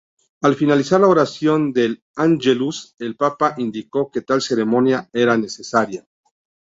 [0.41, 6.07] Al finalizar la oración del Ángelus, el Papa indicó que tal ceremonia era necesaria.